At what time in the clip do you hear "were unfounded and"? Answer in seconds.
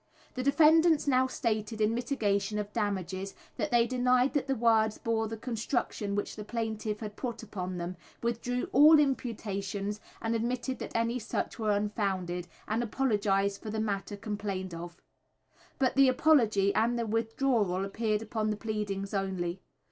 11.59-12.81